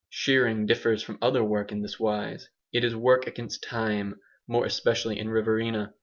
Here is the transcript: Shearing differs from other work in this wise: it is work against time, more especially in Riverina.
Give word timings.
Shearing 0.09 0.65
differs 0.65 1.03
from 1.03 1.19
other 1.21 1.43
work 1.43 1.71
in 1.71 1.83
this 1.83 1.99
wise: 1.99 2.49
it 2.73 2.83
is 2.83 2.95
work 2.95 3.27
against 3.27 3.61
time, 3.63 4.15
more 4.47 4.65
especially 4.65 5.19
in 5.19 5.29
Riverina. 5.29 5.93